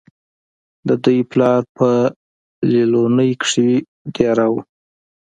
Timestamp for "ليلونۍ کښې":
2.71-3.71